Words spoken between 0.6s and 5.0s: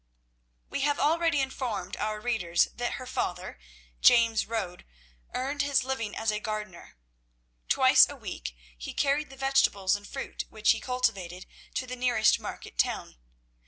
We have already informed our readers that her father, James Rode,